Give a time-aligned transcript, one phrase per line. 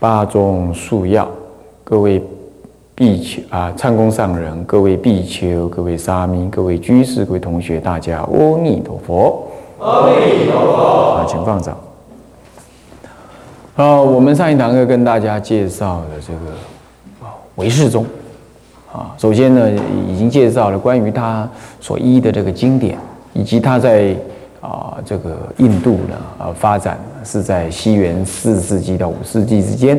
[0.00, 1.28] 八种素要，
[1.82, 2.22] 各位
[2.94, 9.46] 必求啊，唱功上人，各位必求，各位沙弥，各位居士，各位同学，大家阿弥陀佛。
[9.80, 11.16] 阿弥陀佛。
[11.16, 11.76] 啊，请放掌。
[13.76, 18.04] 呃，我们上一堂课跟大家介绍的这个啊唯识宗
[18.92, 19.70] 啊，首先呢
[20.08, 21.48] 已经介绍了关于他
[21.80, 22.98] 所依的这个经典，
[23.34, 24.14] 以及他在
[24.60, 29.98] 啊这个印度呢呃发展是在西元四世纪到五世纪之间。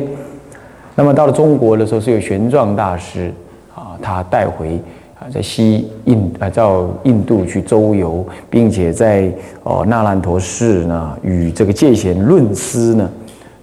[0.94, 3.32] 那么到了中国的时候，是由玄奘大师
[3.74, 4.80] 啊他带回
[5.18, 13.10] 啊在西印啊到印度去周游，并且在哦那烂陀寺呢与这个戒贤论师呢。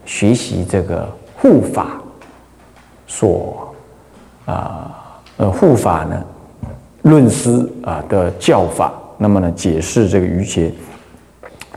[0.05, 2.01] 学习这个护法
[3.07, 3.75] 所
[4.45, 4.89] 啊
[5.35, 6.23] 呃护法呢
[7.01, 10.71] 论师啊的教法，那么呢解释这个瑜伽，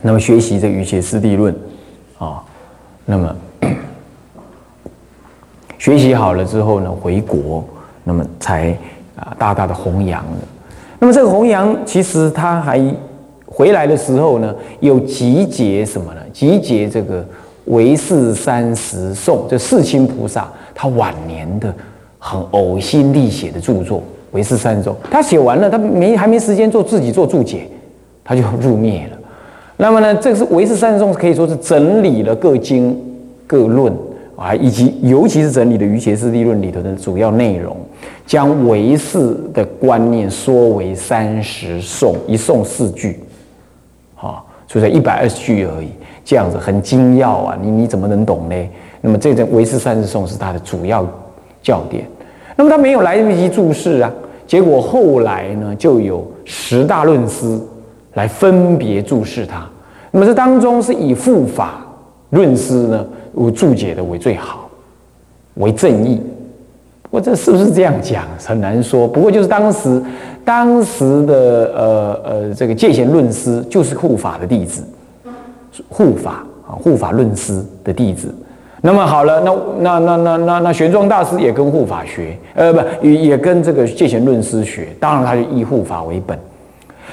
[0.03, 1.55] 那么学习这个瑜伽师地论
[2.19, 2.43] 啊，
[3.05, 3.37] 那么
[5.79, 7.65] 学习好了之后呢回国，
[8.05, 8.77] 那么才
[9.17, 10.39] 啊大大的弘扬了。
[10.99, 12.83] 那么这个弘扬其实他还
[13.47, 16.21] 回来的时候呢，又集结什么呢？
[16.33, 17.27] 集结这个。
[17.67, 21.73] 唯识三十颂，这世亲菩萨他晚年的
[22.19, 23.99] 很呕心沥血的著作
[24.33, 27.67] 《唯识三十颂》，他写完了，他没还没时间做自己做注解，
[28.25, 29.19] 他就入灭了。
[29.77, 32.97] 那么呢，这个是《唯识三十颂》可以说是整理了各经
[33.47, 33.93] 各论
[34.37, 37.77] 啊，以及尤其是整理的《瑜伽师地论》里头的主要内容，
[38.27, 43.19] 将唯识的观念缩为三十颂，一颂四句，
[44.17, 45.89] 啊，就在一百二十句而已。
[46.25, 48.55] 这样子很精要啊，你你怎么能懂呢？
[49.01, 51.05] 那么这种唯识三十颂是它的主要
[51.63, 52.05] 教典。
[52.61, 54.13] 那么他没有来得及注释啊，
[54.47, 57.59] 结果后来呢，就有十大论师
[58.13, 59.67] 来分别注释他。
[60.11, 61.81] 那么这当中是以护法
[62.29, 64.69] 论师呢，我注解的为最好，
[65.55, 66.21] 为正义。
[67.09, 69.09] 我这是不是这样讲很难说。
[69.09, 70.03] 不过就是当时
[70.45, 71.35] 当时的
[71.75, 74.85] 呃呃这个戒贤论师就是护法的弟子。
[75.89, 78.29] 护法啊，护法论师的弟子。
[78.83, 84.89] 那么好了，那那那那那那玄奘大师也跟护法学，呃，不也也跟这个戒贤论师学。
[84.99, 86.39] 当然，他就以护法为本。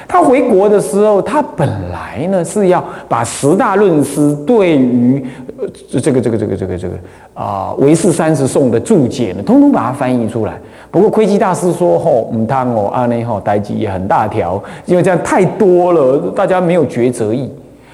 [0.07, 5.21] 他回国的时候，他本来呢是要把十大论师对于
[5.59, 5.67] 呃
[6.01, 6.95] 这个这个这个这个这个
[7.33, 10.53] 啊唯识三十颂的注解呢，通通把它翻译出来。
[10.89, 17.51] 不过窥基大师说：“吼，唔贪哦，阿内吼，代际也很大条，因为这样太多了，大家没有抉择意。”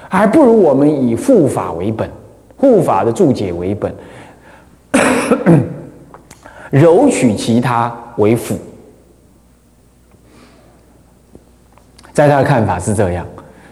[0.08, 2.08] 还不如我们以护法为本，
[2.56, 3.92] 护法的注解为本，
[6.70, 8.56] 柔取其他为辅。
[12.12, 13.26] 在他的看法是这样。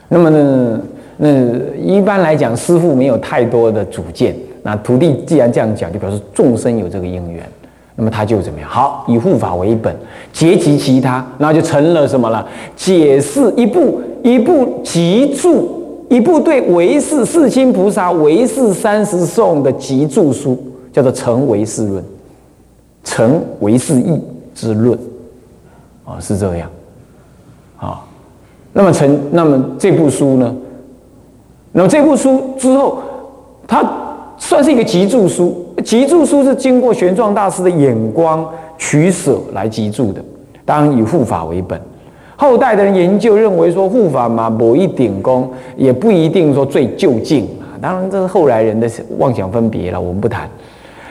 [0.09, 0.81] 那么呢，
[1.17, 1.29] 那
[1.77, 4.35] 一般来讲，师傅没有太多的主见。
[4.65, 7.49] 那徒弟既然这样讲，就表示众生有这个因缘。
[7.95, 8.69] 那么他就怎么样？
[8.69, 9.95] 好，以护法为本，
[10.33, 12.45] 结集其他，那就成了什么了？
[12.75, 15.72] 解释一部一部集注。
[16.13, 20.63] 一部对唯识世亲菩萨唯识三十颂的集注书，
[20.93, 22.05] 叫做《成唯识论》，
[23.03, 24.21] 成唯识义
[24.55, 24.99] 之论，
[26.05, 26.71] 啊，是这样，
[27.79, 28.05] 啊，
[28.75, 30.55] 那么成，那么这部书呢？
[31.73, 32.99] 那么这部书之后，
[33.67, 33.83] 它
[34.37, 38.47] 算是一个集注书，集注书是经过玄奘大师的眼光
[38.77, 40.23] 取舍来集注的，
[40.67, 41.81] 当然以护法为本。
[42.37, 47.79] 后代的人研究认为说护法嘛，某一点功也不一定说最就近啊。
[47.81, 50.49] 当然这是后来人的妄想分别了，我们不谈。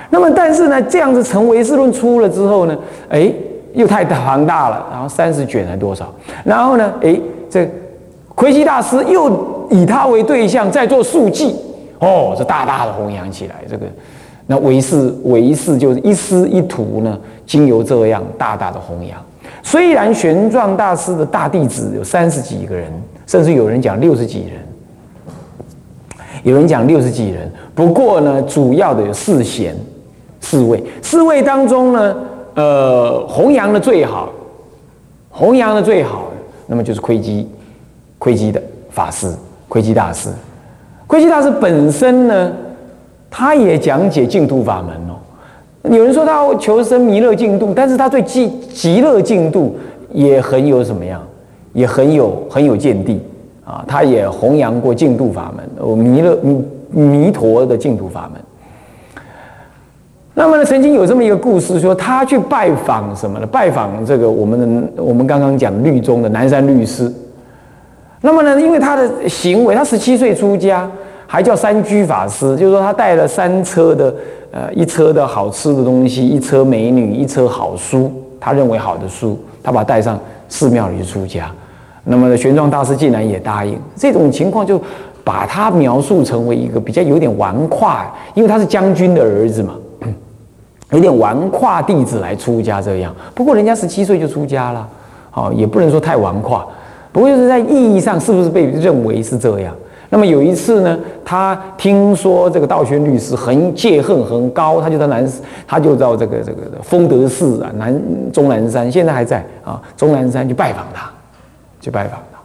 [0.09, 3.31] 那么但是呢，这样子成唯识论出了之后呢，哎，
[3.73, 6.13] 又太庞大了，然后三十卷还多少？
[6.43, 7.17] 然后呢，哎，
[7.49, 7.65] 这
[8.35, 11.55] 魁基大师又以他为对象在做速记，
[11.99, 13.55] 哦，这大大的弘扬起来。
[13.69, 13.85] 这个
[14.47, 19.17] 那唯识唯识就是一师一徒呢，经由这样大大的弘扬。
[19.63, 22.91] 虽然玄奘大师的大弟子有三十几个人，
[23.27, 24.59] 甚至有人讲六十几人，
[26.43, 27.49] 有人讲六十几人。
[27.73, 29.75] 不过呢，主要的有四贤、
[30.39, 30.83] 四位。
[31.01, 32.15] 四位当中呢，
[32.55, 34.31] 呃，弘扬的最好，
[35.29, 36.31] 弘扬的最好，
[36.67, 37.47] 那么就是窥基，
[38.17, 39.33] 窥基的法师，
[39.69, 40.29] 窥基大师。
[41.07, 42.51] 窥基大师本身呢，
[43.29, 45.15] 他也讲解净土法门哦。
[45.83, 49.75] 有人说他求生弥勒净土，但是他对极极乐净土
[50.13, 51.19] 也很有什么样，
[51.73, 53.19] 也很有很有见地
[53.65, 53.83] 啊。
[53.87, 58.39] 他也弘扬过净土法门，哦，弥勒弥弥陀的净土法门。
[60.35, 63.47] 那么呢，曾经有这么一个故事，说他去拜访什么呢？
[63.47, 64.59] 拜访这个我们
[64.95, 67.11] 的我们刚刚讲律宗的南山律师。
[68.21, 70.87] 那么呢，因为他的行为，他十七岁出家，
[71.25, 74.13] 还叫三居法师，就是说他带了三车的。
[74.51, 80.19] 呃，一车的好吃的东西，一车美女，一车好书，他认为好的书，他把它带上
[80.49, 81.49] 寺庙里去出家。
[82.03, 83.79] 那么玄奘大师竟然也答应。
[83.95, 84.81] 这种情况就
[85.23, 89.75] 把他描述成为一个比较有点纨绔，因为他是将军的儿子嘛，
[90.91, 93.15] 有点纨绔弟子来出家这样。
[93.33, 94.85] 不过人家十七岁就出家了，
[95.29, 96.61] 好，也不能说太纨绔。
[97.13, 99.73] 不过就是在意义上，是不是被认为是这样？
[100.13, 105.25] 那么有一次呢，他听说这个道玄律师很戒恨很高，他就到南，
[105.65, 107.97] 他就到这个这个丰德寺啊，南
[108.33, 111.09] 终南山现在还在啊，终南山去拜访他，
[111.79, 112.37] 去拜访他。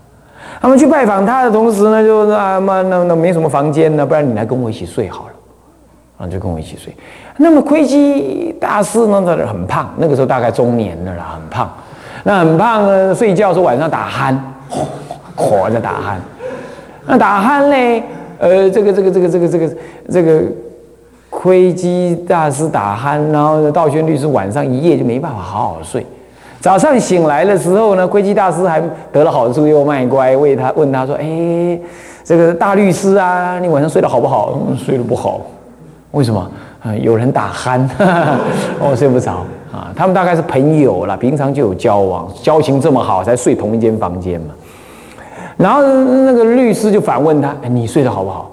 [0.63, 6.95] 他们去拜访他的同时呢，就啊嘛那那没什么房间呢，不然你来跟我一起睡好了，啊就跟我一起睡。
[7.37, 11.69] 那么窥基大师呢，他很胖，那个时候大概中年了啦，很胖。
[12.23, 14.37] 那很胖呢，睡觉时候晚上打鼾，
[15.35, 16.17] 火在打鼾。
[17.07, 18.03] 那打鼾嘞，
[18.39, 19.77] 呃，这个这个这个这个这个
[20.11, 20.43] 这个
[21.31, 26.05] 窥基大师打鼾，然后道宣律师晚上一夜就没办法好好睡。
[26.59, 28.83] 早上醒来的时候呢，窥基大师还
[29.13, 31.79] 得了好处又卖乖，为他问他说：“哎，
[32.25, 35.43] 这个大律师啊，你晚上睡得好不好？”“睡得不好。
[36.11, 36.51] ”“为什么
[36.83, 37.87] ？”“啊，有人打鼾，
[38.81, 44.49] 我睡不着啊。”他们大概是朋友了，平常就有交往，交情这么好，才睡同一间房间嘛。
[45.57, 48.51] 然后那个律师就反问他：“哎，你睡得好不好？”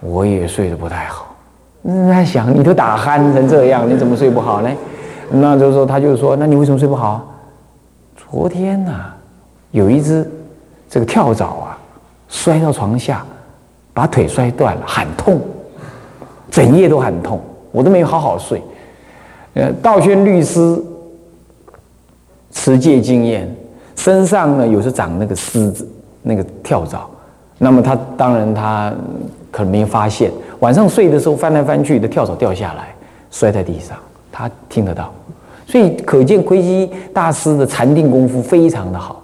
[0.00, 1.34] 我也睡得不太好。
[1.82, 4.70] 那想你都打鼾成这样，你怎么睡不好呢？
[5.30, 7.26] 那就是说，他就说：“那你为什么睡不好？”
[8.16, 9.12] 昨天呐，
[9.70, 10.30] 有一只
[10.88, 11.78] 这个跳蚤啊，
[12.28, 13.24] 摔到床下，
[13.92, 15.40] 把腿摔断了，很痛，
[16.50, 18.62] 整夜都很痛，我都没有好好睡。
[19.54, 20.80] 呃，道宣律师
[22.50, 23.54] 持戒经验，
[23.96, 25.86] 身上呢有时长那个虱子。
[26.26, 27.08] 那个跳蚤，
[27.58, 28.92] 那么他当然他
[29.50, 30.30] 可能没发现，
[30.60, 32.94] 晚上睡的时候翻来翻去的跳蚤掉下来，
[33.30, 33.96] 摔在地上，
[34.32, 35.12] 他听得到，
[35.66, 39.22] 所以可见窥基大师的禅定功夫非常的好。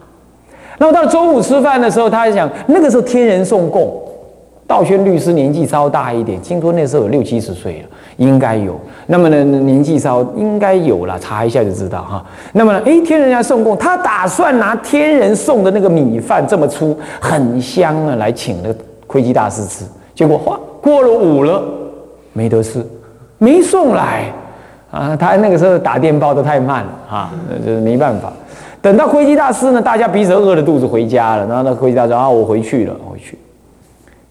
[0.78, 3.92] 那么到中午吃饭的时候，他还想那个时候天人送供，
[4.70, 7.88] 道宣律师年纪稍大一点，听说那时候有六七十岁了。
[8.16, 12.22] 应该有，那么呢，年纪稍应该有了，查一下就知道哈。
[12.52, 19.86] 那么呢，哎，天人家送供，他打算拿天人送的那个米饭这么粗，很香啊，来请那个窥基大师吃。
[20.14, 21.62] 结果哗，过了午了，
[22.34, 22.86] 没得吃，
[23.38, 24.30] 没送来
[24.90, 25.16] 啊。
[25.16, 27.32] 他那个时候打电报都太慢了啊，
[27.64, 28.30] 就是没办法。
[28.82, 33.38] 等到窥基大师呢，大家彼此饿着肚子回家了，然后那窥基大师啊，我回去了，回去。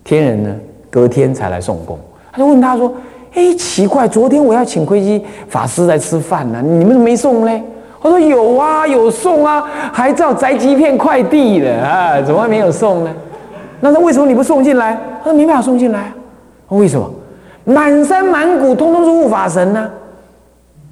[0.10, 0.56] 天人呢，
[0.90, 2.00] 隔天才来送供，
[2.32, 2.92] 他就问他说。
[3.36, 7.62] 哎，奇怪，昨天我要请窥基法师来吃饭呢，你们怎么没送嘞？
[8.02, 13.12] 我说有啊，有送啊，还照宅急片快递的啊，怎么还没有送呢？
[13.82, 15.00] 那他为什么你不送进来？
[15.20, 16.14] 他说没办法送进来啊，
[16.70, 17.08] 为什么？
[17.66, 19.88] 满山满谷通通是护法神呢，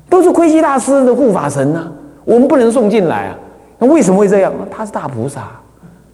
[0.07, 1.91] 都是窥基大师的护法神呢，
[2.23, 3.35] 我们不能送进来啊。
[3.79, 4.53] 那为什么会这样？
[4.69, 5.47] 他是大菩萨，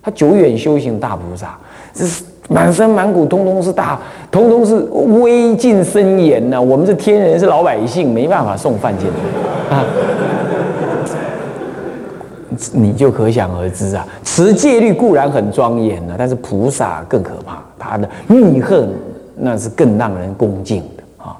[0.01, 1.57] 他久远修行大菩萨，
[1.93, 2.24] 这是。
[2.50, 4.75] 满身满骨，通通是大，通通是
[5.21, 6.62] 威尽森严呐！
[6.62, 9.85] 我们是天人，是老百姓，没办法送饭进来啊！
[12.71, 18.89] 你就可想而知啊，持戒律固然很庄严呢，但是菩萨更可怕，他的密恨
[19.35, 21.35] 那是更让人恭敬的啊。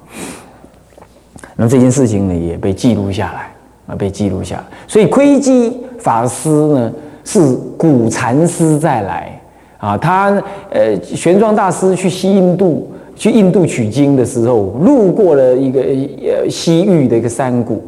[1.55, 3.51] 那这件事情呢，也被记录下来
[3.88, 4.63] 啊，被记录下来。
[4.88, 6.91] 所以窥基法师呢，
[7.25, 9.39] 是古禅师再来。
[9.83, 17.83] 啊，他呃，玄奘大师去西印度，去印度取经的时候，路过了一个呃西域的一个山谷，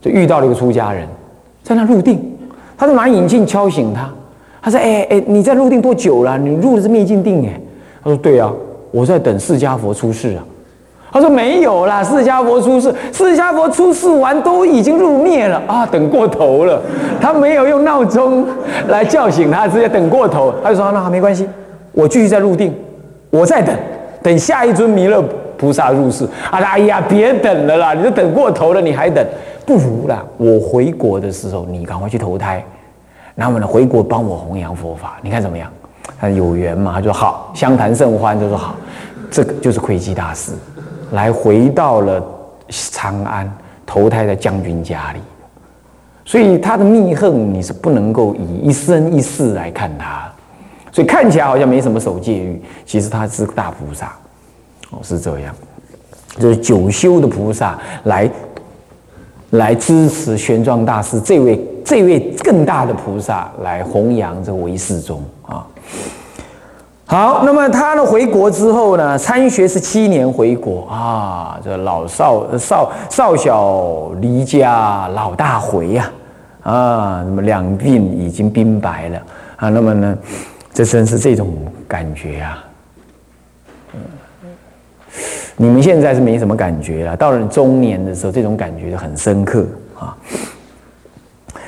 [0.00, 1.08] 就遇到了一个出家人，
[1.64, 2.20] 在那入定。
[2.78, 4.08] 他就拿眼镜敲醒他，
[4.62, 6.38] 他说：“哎哎，你在入定多久了？
[6.38, 7.60] 你入的是灭尽定哎。”
[8.04, 8.52] 他说：“对啊，
[8.92, 10.46] 我在等释迦佛出世啊。”
[11.12, 16.80] 他说：“没有啦，释迦佛出世，释迦佛出世完都已经入灭了啊，等过头了。
[17.20, 18.46] 他没有用闹钟
[18.88, 20.54] 来叫醒他，直接等过头。
[20.62, 21.48] 他就说：那，没关系，
[21.92, 22.72] 我继续在入定，
[23.30, 23.76] 我在等，
[24.22, 25.20] 等下一尊弥勒
[25.58, 26.24] 菩萨入世。
[26.50, 29.24] 啊，哎呀，别等了啦，你都等过头了，你还等，
[29.66, 32.64] 不如啦，我回国的时候，你赶快去投胎，
[33.34, 35.68] 然后呢，回国帮我弘扬佛法，你看怎么样？
[36.20, 38.76] 他说有缘嘛，他说好，相谈甚欢，就说好，
[39.28, 40.52] 这个就是窥基大师。
[41.12, 42.24] 来回到了
[42.68, 43.50] 长安，
[43.84, 45.20] 投胎在将军家里。
[46.24, 50.30] 所以他的密恨你是不能够以一生一世来看他。
[50.92, 54.12] 所以看起来好像没什么守戒律，其实他是大菩萨。
[54.90, 55.54] 哦，是这样，
[56.38, 58.30] 就是九修的菩萨来。
[59.54, 65.66] 来支持玄奘大师这位这位更大的菩萨来弘扬这唯世宗啊。
[67.10, 70.86] 好，那么他呢回国之后呢，参学是七年回国。
[70.88, 76.08] 啊，这老少少少小离家老大回呀
[76.62, 79.18] 啊，那么两鬓已经鬓白了。
[79.56, 80.16] 啊，那么呢，
[80.72, 81.52] 这真是这种
[81.88, 82.64] 感觉啊。
[85.56, 89.66] 你们现在是没什么感觉了，到了中年的时候，这种感觉就很深刻
[89.98, 90.16] 啊。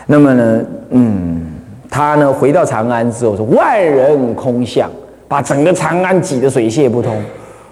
[0.06, 1.52] 那么呢，嗯，
[1.90, 4.88] 他呢回到长安之后是万人空巷，
[5.32, 7.16] 把整个长安挤得水泄不通。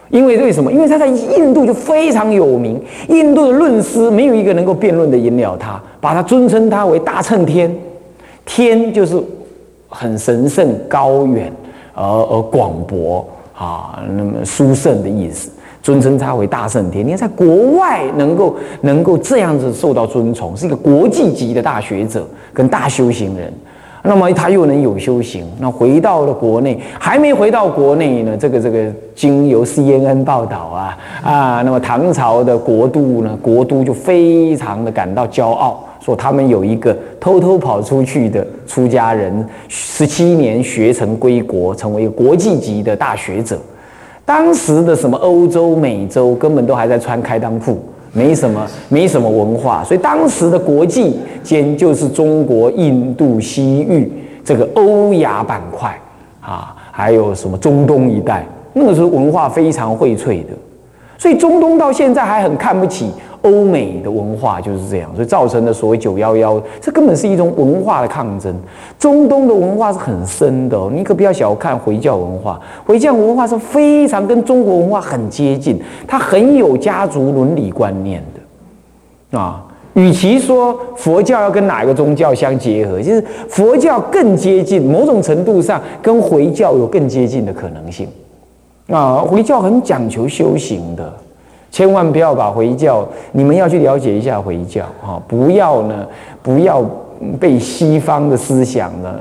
[0.08, 0.72] 因为为什么？
[0.72, 7.72] 因为他在印度就非常有名，印度的论师没有一个能够辩论的赢了他，把他尊称他为大乘天，
[8.46, 9.22] 天就是
[9.90, 11.52] 很神圣、高远
[11.94, 15.50] 而而广博啊，那么殊胜的意思。
[15.82, 23.52] 尊称他为大圣天，你看在国外能够能够这样子受到尊崇，是一个国际级的大学者跟大修行人。
[24.02, 43.58] 那么他又能有修行，那回到了国内，还没回到国内呢，这个这个经由 CNN 报道啊啊，那么唐朝的国都呢，国都就非常的感到骄傲，说他们有一个偷偷跑出去的出家人，十七年学成归国，成为国际级的大学者。
[44.24, 54.10] 当时的什么欧洲、美洲根本都还在穿开裆裤，没什么没什么文化，所以当时的国际间就是中国、印度、西域
[54.44, 55.96] 这个欧亚板块
[56.40, 60.52] 啊，还有什么中东一带，那个时候文化非常荟萃的，
[61.16, 63.10] 所以中东到现在还很看不起。
[63.42, 68.54] 欧美的文化就是这样，所以造成的所谓“九幺幺”，这根本是一种文化的抗争。
[68.98, 72.60] 中东的文化是很深的，你可不要小看回教文化。
[72.84, 78.22] 回教文化是非常跟中国文化很接近，它很有家族伦理观念
[79.30, 79.64] 的啊。
[79.94, 88.06] 与其说佛教要跟哪一个宗教相结合，就是佛教更接近，某种程度上跟回教有更接近的可能性
[88.88, 89.16] 啊。
[89.16, 91.12] 回教很讲求修行的。
[91.70, 96.06] 千万不要把回教，你们要去了解一下回教哈，不要呢，
[96.42, 96.84] 不要
[97.38, 99.14] 被西方的思想呢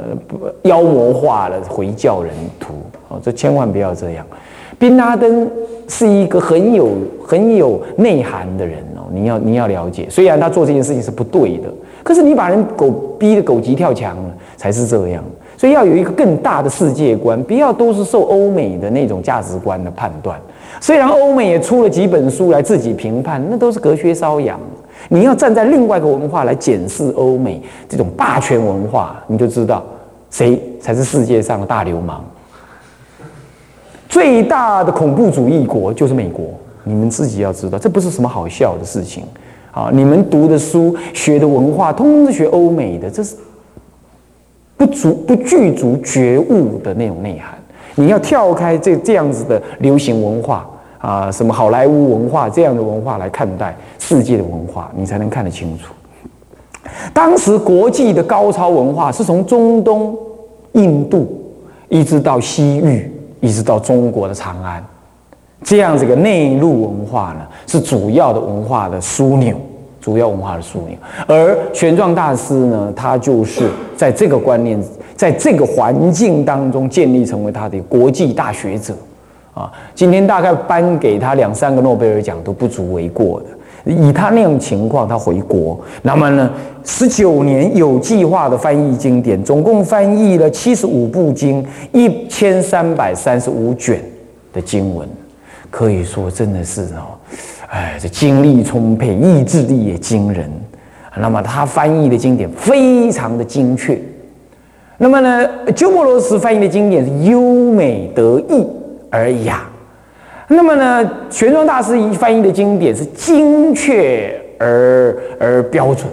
[0.64, 2.74] 妖魔化了回教人徒
[3.08, 4.26] 哦，这千万不要这样。
[4.78, 5.50] 宾拉登
[5.88, 6.90] 是一个很有
[7.26, 11.70] 很有内涵的人哦，你要你要了解，虽然他做这件事情是不对的，
[12.02, 12.90] 可是你把人狗
[13.20, 15.24] 逼得狗急跳墙了，才是这样。
[15.58, 20.40] 所以要有一个更大的世界观，不要都是受欧美的那种价值观的判断。
[20.82, 24.60] 虽然欧美也出了几本书来自己评判，那都是隔靴搔痒。
[25.08, 29.84] 你要站在另外一个文化来检视欧美这种霸权文化，你就知道
[30.30, 32.24] 谁才是世界上的大流氓。
[34.08, 36.46] 最大的恐怖主义国就是美国，
[36.84, 39.24] 你们自己要知道，这不是什么好笑的事情
[39.72, 39.90] 啊！
[39.94, 43.36] 你们读的书、学的文化，通通是学欧美的，这是
[44.76, 47.59] 不足、不具足觉悟的那种内涵。
[48.00, 50.66] 你要跳开这这样子的流行文化
[51.00, 55.94] 啊，什么好莱坞文化这样的文化来看待世界的文化，你才能看得清楚。
[57.14, 60.18] 当时国际的高超文化是从中东、
[60.72, 61.28] 印度
[61.90, 64.82] 一直到西域，一直到中国的长安，
[65.62, 69.56] 这样子个内陆文化呢，是主要的文化的枢纽。
[70.02, 74.82] 主要文化的枢纽，而玄奘大师呢，他就是在这个观念，
[75.20, 78.96] 在这个环境当中建立成为他的国际大学者，
[79.54, 83.48] 啊，今天大概颁给他两三个诺贝尔奖都不足为过的。
[83.84, 86.50] 以他那种情况，他回国，那么呢，
[86.86, 94.02] 十九年有计划的翻译经典，总共翻译了七十五部经，一千三百三十五卷
[94.54, 95.06] 的经文，
[95.70, 97.20] 可以说真的是哦。
[97.68, 100.50] 哎，这精力充沛，意志力也惊人。
[101.18, 104.00] 那么他翻译的经典非常的精确。
[105.00, 107.42] 那么呢，鸠摩罗什翻译的经典是优
[107.72, 108.68] 美得意
[109.10, 109.68] 而雅。
[110.48, 116.08] 那么呢，玄奘大师翻译的经典是精确而而标准，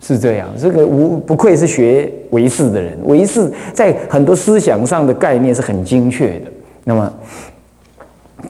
[0.00, 0.48] 是这样。
[0.58, 6.50] 这个无不愧是学唯识的人，唯识在很多思想上的概念是很精确的。
[6.84, 7.10] 那么。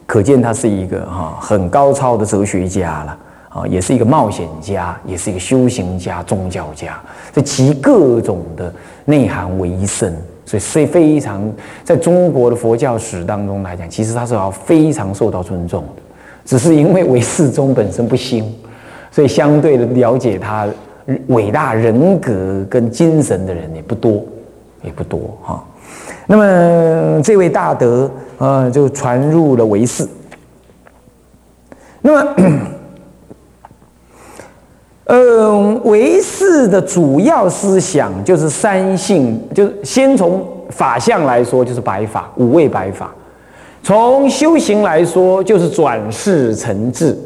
[0.06, 3.16] 可见他是一个哈很高超的哲学家了
[3.54, 7.00] 啊，也是一个冒险家，也是一个修行家、宗教家，
[7.32, 8.72] 这集各种的
[9.04, 10.12] 内涵为一身，
[10.44, 11.48] 所以是非常
[11.84, 16.02] 在中国的佛教史当中来讲，其实他是要非常受到尊重的。
[16.44, 18.52] 只是因为唯世宗本身不兴，
[19.12, 20.66] 所以相对的了解他
[21.28, 24.20] 伟大人格跟精神的人也不多，
[24.82, 25.64] 也不多哈。
[26.26, 30.04] 那么这位大德啊，就传入了唯识。
[32.00, 32.34] 那么，
[35.06, 43.06] 嗯，唯识的主要思想就是三性，就是先从法相来说，就是白法五位白法；
[43.82, 47.18] 从修行来说，就是转世成智，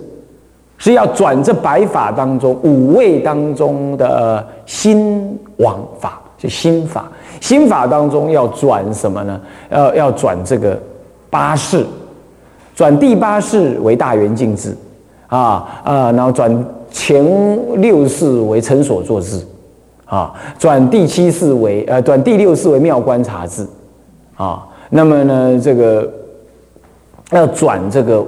[0.77, 7.05] 是要转这白法当中五位当中的心王法，就心法。
[7.41, 9.41] 心法当中要转什么呢？
[9.71, 10.77] 要要转这个
[11.31, 11.87] 八世，
[12.75, 14.77] 转第八世为大圆净智，
[15.29, 16.53] 啊啊，然后转
[16.91, 19.41] 前六世为成所作智，
[20.05, 23.67] 啊，转第七世为呃，转第六世为妙观察智，
[24.37, 26.11] 啊，那么呢，这个
[27.31, 28.25] 要转这个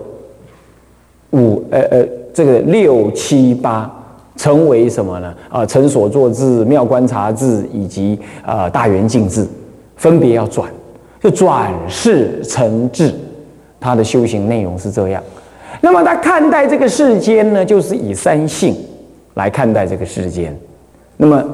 [1.30, 3.90] 五呃呃，这个六七八。
[4.36, 5.34] 成为什么呢？
[5.50, 9.46] 啊，成所作智、妙观察智以及啊大圆镜智，
[9.96, 10.72] 分别要转，
[11.22, 13.12] 就转世成智。
[13.78, 15.22] 他的修行内容是这样。
[15.80, 18.76] 那么他看待这个世间呢，就是以三性
[19.34, 20.56] 来看待这个世间。
[21.16, 21.44] 那么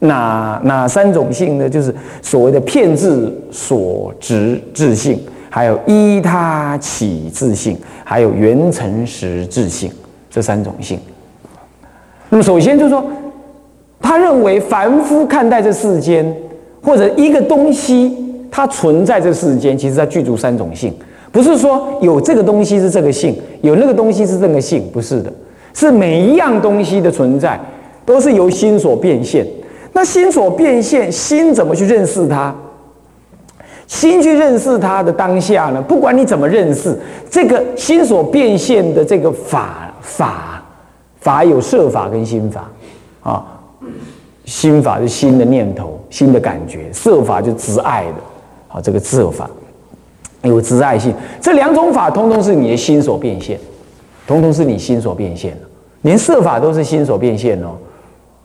[0.00, 1.68] 哪哪三种性呢？
[1.68, 5.18] 就是所谓的片智所执智性，
[5.48, 9.90] 还有依他起智性，还有缘成实智性
[10.30, 10.98] 这三种性。
[12.28, 13.04] 那么首先就是说，
[14.00, 16.34] 他认为凡夫看待这世间，
[16.82, 18.16] 或者一个东西
[18.50, 20.92] 它存在这世间，其实它具足三种性，
[21.34, 25.32] 不是说有这个东西是这个性，有那个东西是这个性，不是的，
[25.74, 27.60] 是每一样东西的存在
[28.06, 29.44] 都是由心所变现。
[29.92, 32.54] 那心所变现，心怎么去认识它？
[33.88, 35.82] 心去认识它的当下呢？
[35.82, 36.96] 不管你怎么认识，
[37.28, 40.62] 这个心所变现的这个法法。
[41.18, 42.70] 法有设法跟心法，
[43.22, 43.42] 啊，
[44.44, 48.16] 心法是心的念头、心的感觉，设法就执爱的，
[48.68, 49.48] 好，这个设法
[50.44, 53.58] 有执爱性，这两种法通通是你的心所变现，
[54.26, 55.56] 通通是你心所变现，
[56.02, 57.76] 连设法都是心所变现哦，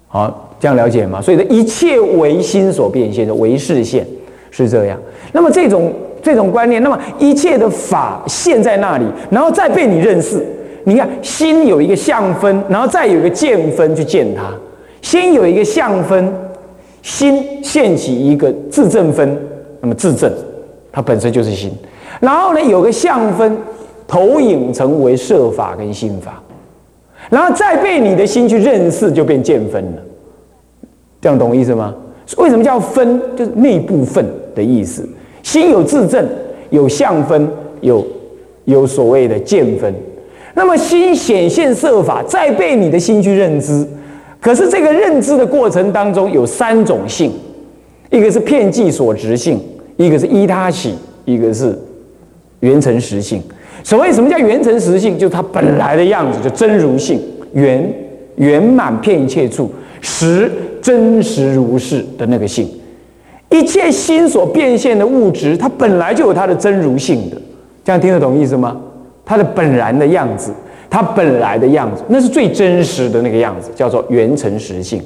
[0.08, 1.22] 好，这样了解吗？
[1.22, 4.06] 所以呢，一切为心所变现的为视现
[4.52, 4.98] 是这样。
[5.32, 10.46] 那么这种这种观念，那么一切的法现在那里，然后再被你认识。
[10.86, 14.52] 你看，心有一个相分，然后再有一个见分去见它。
[15.02, 16.34] 先有一个相分，
[17.02, 19.38] 心现起一个自证分，
[19.82, 20.32] 那么自证，
[20.92, 21.72] 它本身就是心。
[22.20, 23.58] 然后呢，有个相分，
[24.08, 26.42] 投影成为设法跟心法，
[27.30, 30.02] 然后再被你的心去认识，就变见分了。
[31.22, 31.94] 这样懂意思吗？
[32.38, 33.20] 为什么叫分？
[33.36, 35.08] 就是那部分的意思。
[35.42, 36.28] 心有自证，
[36.70, 37.50] 有相分，
[37.82, 38.06] 有
[38.66, 39.94] 有所谓的见分。
[40.54, 43.88] 那么心显现设法，再被你的心去认知。
[44.42, 47.32] 可是这个认知的过程当中有三种性，
[48.10, 49.60] 一个是片计所执性，
[49.98, 51.78] 一个是依他起，一个是
[52.62, 53.42] 圆成实性。
[53.84, 55.18] 所谓什么叫圆成实性？
[55.18, 57.22] 就是它本来的样子，就真如性，
[57.54, 57.94] 圆
[58.36, 62.70] 圆满遍一切处，实真实如是的那个性。
[63.50, 67.38] 一切心所变现的物质，它本来就有它的真如性的。
[67.84, 68.80] 这样听得懂意思吗？
[69.26, 70.52] 它的本然的样子，
[70.90, 75.02] 它本来的样子，那是最真实的那个样子，叫做原成实性。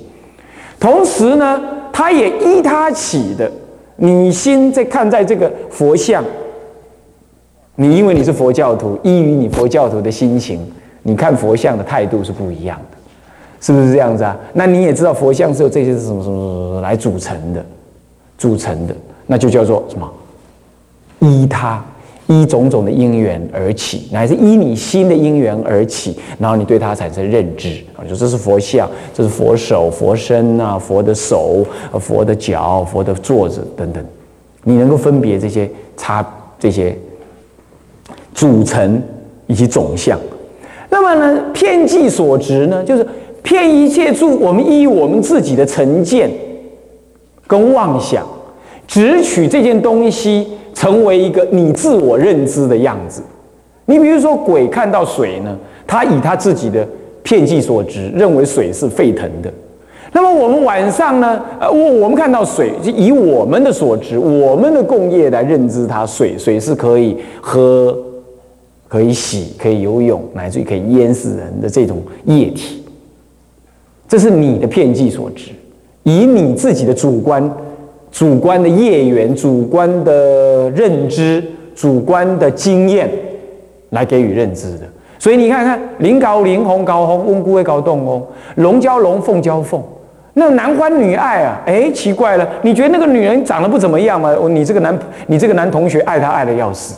[0.79, 1.61] 同时呢，
[1.93, 3.49] 它也依它起的，
[3.95, 6.23] 你心在看在这个佛像，
[7.75, 10.59] 你因为你是佛教徒，依于你佛教徒的心情，
[11.01, 12.97] 你看佛像的态度是不一样的，
[13.59, 14.37] 是不是这样子啊？
[14.53, 17.65] 那你也知道佛像是由这些是什么什么什么来组成的，
[18.37, 20.11] 组成的，那就叫做什么？
[21.19, 21.83] 依他。
[22.27, 31.65] 依种种的因缘而起，乃是依你心的因缘而起，然后你对它产生认知啊，就这是佛像，这是佛手、佛身啊，佛的手、
[31.99, 34.03] 佛的脚、佛的坐着等等，
[34.63, 36.25] 你能够分别这些差
[36.57, 36.97] 这些
[38.33, 39.01] 组成
[39.47, 40.19] 以及总相。
[40.89, 43.05] 那么呢，片计所执呢，就是
[43.41, 46.29] 骗一切处，我们依我们自己的成见
[47.47, 48.25] 跟妄想，
[48.87, 50.47] 只取这件东西。
[50.75, 53.21] 成为一个你自我认知的样子。
[53.85, 56.85] 你比如说，鬼看到水呢，他以他自己的
[57.21, 59.53] 片计所值，认为水是沸腾的。
[60.13, 67.95] 那么我们晚上呢，呃，我我们看到水，就以我们的所值、我们的共业来认知它，水水是可以喝、
[68.93, 72.85] 可以洗、可以游泳，乃至于可以淹死人的这种液体。
[74.07, 75.49] 这是你的片剂所致，
[76.03, 77.51] 以你自己的主观。
[78.11, 83.09] 主观的业缘、主观的认知、主观的经验
[83.89, 84.81] 来给予认知的，
[85.17, 88.21] 所以你看看，灵高灵，红高红，翁姑会高动哦，
[88.57, 89.81] 龙交龙，凤交凤，
[90.35, 94.31] 那男欢女爱啊，哎，奇怪了，你觉得那个女人长得不怎么样吗？
[94.47, 96.93] 你这个男，你这个男同学爱她爱的要死。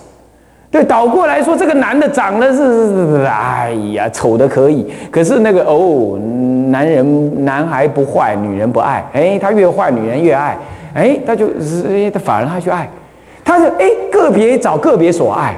[0.75, 4.85] 对，倒过来说，这个男的长得是，哎呀，丑的可以。
[5.09, 6.19] 可是那个哦，
[6.67, 9.01] 男人男孩不坏，女人不爱。
[9.13, 10.57] 哎，他越坏，女人越爱。
[10.93, 11.47] 哎，他就，
[11.87, 12.89] 哎，他反而他去爱，
[13.45, 15.55] 他就哎，个别找个别所爱，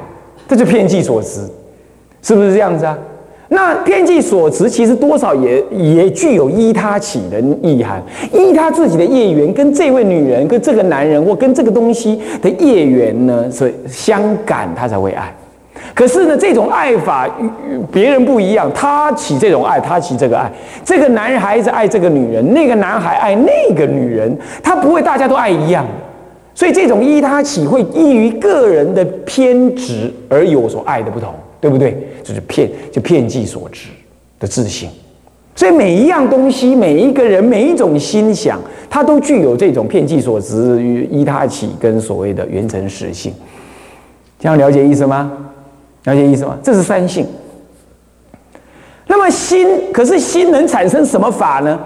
[0.48, 1.52] 这就偏激所思，
[2.22, 2.96] 是不是这样子啊？
[3.50, 15.34] 那偏计所持，其实多少也也具有依他起的意涵，依他自己的业缘，跟这位女人、跟这个男人或跟这个东西的业缘呢，是相感，他才会爱。
[15.96, 20.52] 可是呢，这种爱法与别人不一样，他起这种爱，他起这个爱，
[20.84, 25.86] 这个男孩子爱这个女人，那个男孩爱那个女人，他不会大家都爱一样，
[26.54, 31.34] 所以这种依他起会依于个人的偏执而有所爱的不同。
[31.60, 32.07] 对不对？
[32.28, 33.88] 就是骗，就骗计所知
[34.38, 34.90] 的自信。
[35.56, 38.60] 所以每一样东西，每一个人，每一种心想，
[38.90, 43.34] 它都具有这种骗计所知与依他起跟所谓的原成实性。
[44.40, 45.32] 这样了解意思吗？
[46.04, 46.58] 了解意思吗？
[46.62, 47.26] 这是三性。
[49.08, 51.80] 那么心，可是心能产生什么法呢？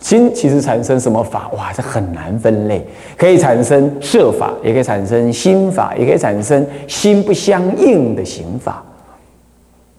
[0.00, 1.50] 心其实产生什么法？
[1.56, 2.86] 哇，这很难分类。
[3.16, 8.84] 可以产生设法，也可以产生心法，也可以产生心不相应的行法。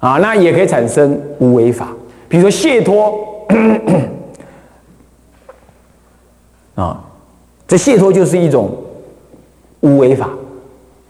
[0.05, 1.87] 啊，那也可以产生无为法，
[2.29, 3.11] 比如说解脱，
[6.75, 7.03] 啊，
[7.67, 8.69] 这解脱就是一种
[9.79, 10.29] 无为法，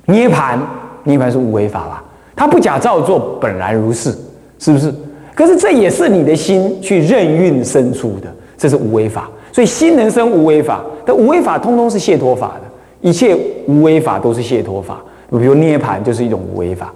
[0.06, 0.58] 涅盘，
[1.04, 2.02] 涅盘是无为法吧？
[2.38, 4.18] 它不假造作，本来如是，
[4.60, 4.94] 是不是？
[5.34, 9.30] 可是这也是你的心去任运生出的，这是无为法。
[9.52, 15.02] 所以心能生无为法，但无为法通通是解脱法的，一切无为法都是解脱法。
[15.32, 16.94] 比如涅盘就是一种无为法。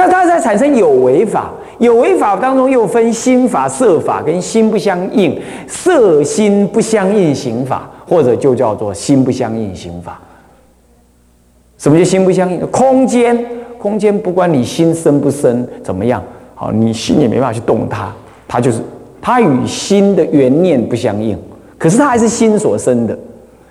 [0.00, 10.18] 那它在产生有为法，有为法当中又分心法、色法跟心不相应，色心不相应行法，或者就叫做心不相应行法。
[11.76, 12.58] 什么叫心不相应？
[12.68, 13.44] 空间，
[13.76, 16.22] 空间不管你心生不生，怎么样，
[16.54, 18.10] 好，你心也没办法去动它，
[18.48, 18.80] 它就是
[19.20, 21.38] 它与心的原念不相应，
[21.76, 23.18] 可是它还是心所生的。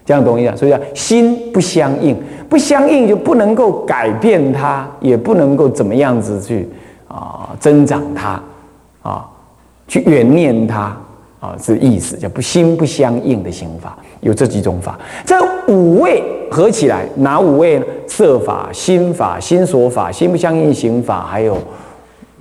[0.05, 2.15] 这样懂一下，所以叫心不相应，
[2.49, 6.67] 不相应就不能够改变它，也不能够怎么样子去
[7.07, 8.41] 啊增长它，
[9.03, 9.25] 啊
[9.87, 10.97] 去远念它
[11.39, 14.99] 啊，这意思叫不心不相应的行法，有这几种法。
[15.25, 15.35] 这
[15.67, 17.85] 五位合起来，哪五位呢？
[18.07, 21.57] 色法、心法、心所法、心不相应行法，还有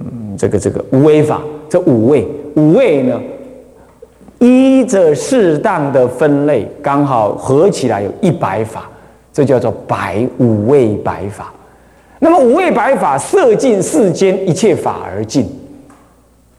[0.01, 1.40] 嗯这个这个无为法。
[1.68, 3.21] 这五位，五位呢？
[4.40, 8.88] 依着适当的分类，刚好合起来有一百法，
[9.38, 11.53] 这叫做白五位白法。
[12.18, 15.48] 那么五位白法，摄尽世间一切法而尽，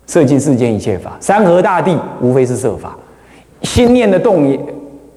[0.07, 1.17] 摄尽世间一切法。
[1.19, 2.97] 山河大地，无非是色法；
[3.63, 4.57] 心念的动也，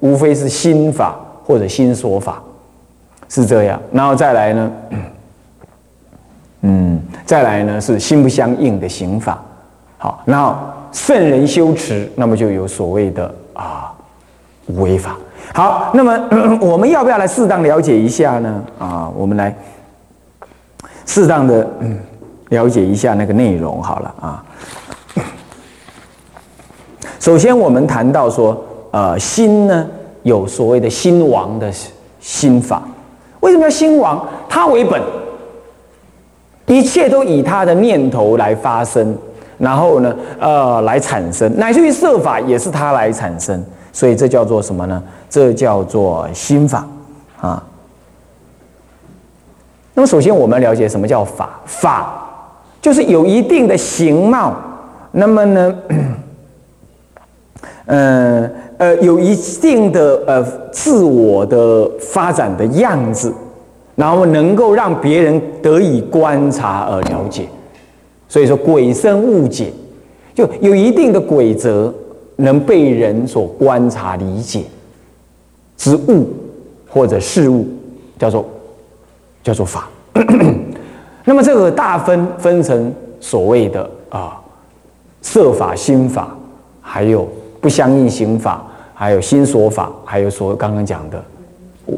[0.00, 2.42] 无非是心法或者心所法，
[3.28, 3.80] 是这样。
[3.92, 4.72] 然后再来呢，
[6.62, 9.40] 嗯，再来呢是心不相应的行法。
[9.98, 10.56] 好，然后。
[10.90, 13.90] 圣人修持，那么就有所谓的啊
[14.66, 15.16] 无为法。
[15.54, 16.18] 好，那么
[16.60, 18.64] 我们要不要来适当了解一下呢？
[18.78, 19.54] 啊，我们来
[21.04, 21.68] 适当的
[22.48, 23.82] 了解一下那个内容。
[23.82, 24.44] 好了啊，
[27.20, 29.86] 首先我们谈到说，呃，心呢
[30.22, 31.70] 有所谓的心王的
[32.18, 32.82] 心法。
[33.40, 34.26] 为什么要心王？
[34.48, 35.02] 他为本，
[36.66, 39.14] 一切都以他的念头来发生。
[39.58, 45.02] 然后呢，呃，来产生，乃至于设法也是它来产生，所以这叫做什么呢？
[45.28, 46.86] 这叫做心法
[47.40, 47.62] 啊。
[49.94, 51.60] 那么首先我们了解什么叫法？
[51.66, 52.18] 法
[52.80, 54.56] 就是有一定的形貌，
[55.12, 55.74] 那么呢，
[57.86, 63.32] 嗯 呃，有一定的呃自我的发展的样子，
[63.94, 67.46] 然后能够让别人得以观察而了解。
[68.28, 69.72] 所以说，鬼生误解，
[70.34, 71.92] 就有一定的规则，
[72.36, 74.64] 能被人所观察理解
[75.76, 76.28] 之物
[76.88, 77.66] 或者事物，
[78.18, 78.46] 叫做
[79.42, 79.88] 叫做法。
[81.24, 84.40] 那么这个大分分成所谓的啊
[85.20, 86.34] 色法、心法，
[86.80, 87.28] 还有
[87.60, 88.64] 不相应行法，
[88.94, 91.24] 还有心所法，还有所刚刚讲的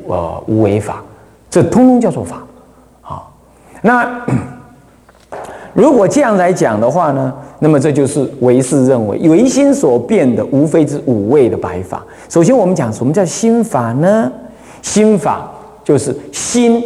[0.06, 1.02] 呃无为法，
[1.50, 2.42] 这通通叫做法。
[3.00, 3.32] 好，
[3.82, 4.20] 那。
[5.74, 12.02] 如果这样来讲的话呢，那么这就是唯识认为唯心所变的，无非是五味的白法。
[12.28, 14.30] 首先，我们讲什么叫心法呢？
[14.80, 15.50] 心法
[15.82, 16.82] 就是心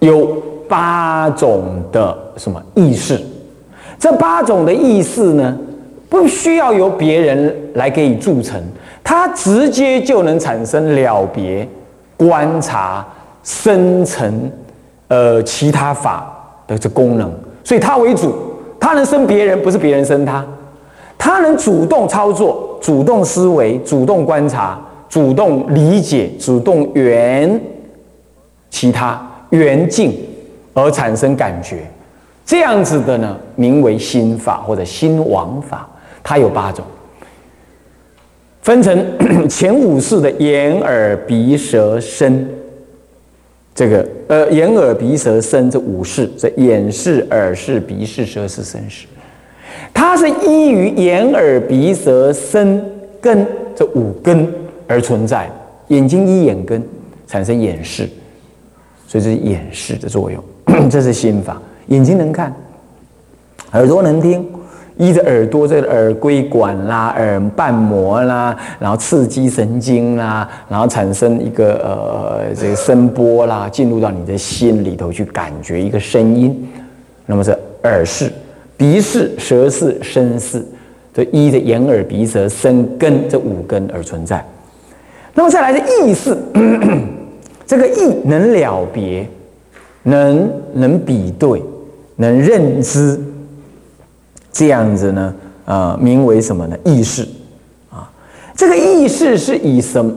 [0.00, 3.20] 有八种的什么意识？
[3.98, 5.56] 这八种的意识呢，
[6.08, 8.60] 不需要由别人来给你铸成，
[9.04, 11.68] 它直接就能产生了别、
[12.16, 13.06] 观察、
[13.48, 14.52] 生成，
[15.08, 16.30] 呃，其他法
[16.66, 17.32] 的这功能。
[17.64, 18.34] 所以它为主，
[18.78, 20.44] 它能生别人，不是别人生它。
[21.16, 27.58] 它能主动操作、主动思维、主动观察、主动理解、主动缘
[28.68, 30.14] 其他缘境
[30.74, 31.78] 而产生感觉，
[32.44, 35.88] 这样子的呢，名为心法或者心王法。
[36.22, 36.84] 它有八种，
[38.60, 42.46] 分成 前五式的眼、耳、鼻、舌、身。
[43.78, 49.06] 这个呃，眼、耳、鼻、舌、身这五式，这眼视、耳视、鼻视、舌视、身视。
[49.94, 52.84] 它是依于眼耳鼻舌身
[53.20, 54.52] 根这五根
[54.88, 55.48] 而存在，
[55.88, 56.82] 眼睛依眼根
[57.28, 58.08] 产生眼视，
[59.06, 60.42] 所以这是眼视的作用。
[60.90, 62.52] 这是心法，眼睛能看，
[63.74, 64.44] 耳朵能听，
[64.98, 76.68] 依着耳朵这个耳归管啦、耳瓣膜啦，然后刺激神经啦，然后产生一个呃这个声波啦，进入到你的心里头去感觉一个声音，
[77.24, 78.30] 那么这耳视。
[78.76, 80.64] 鼻视、舌视、身视，
[81.12, 84.44] 这依着眼、耳、鼻、舌、身根这五根而存在。
[85.34, 86.36] 那么再来是意识，
[87.66, 89.28] 这个意能了别，
[90.04, 91.60] 能能比对，
[92.14, 93.20] 能认知，
[94.52, 95.34] 这样子呢，
[95.64, 96.76] 呃，名为什么呢？
[96.84, 97.26] 意识
[97.90, 98.10] 啊，
[98.54, 100.16] 这个意识是以什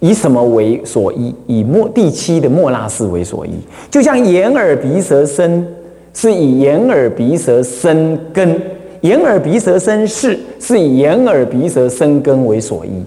[0.00, 1.34] 以什么为所依？
[1.46, 3.52] 以末第七的末那识为所依，
[3.90, 5.66] 就像眼、耳、鼻、舌、身。
[6.14, 8.60] 是以眼耳鼻舌身根，
[9.02, 13.04] 眼耳鼻舌身视，是以眼耳鼻舌身根为所依。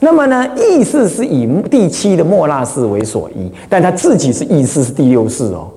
[0.00, 5.68] 那么呢，意识是以第七的莫那识为所依，但他自己是意识是第六识哦，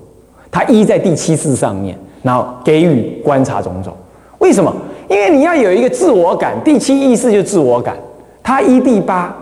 [0.50, 3.94] 他依在第七识上面，然后给予观察种种。
[4.42, 4.74] 为什么？
[5.08, 7.96] 因为你要有一个自我感，第七意识就自我感，
[8.42, 9.32] 它一第八，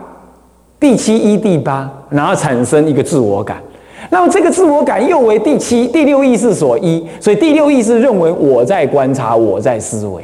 [0.78, 3.56] 第七一第八，然后产生一个自我感。
[4.10, 10.22] 那么这个自我感又为第七、第六意识所依，所以第六意识认为我在观察，我在思维。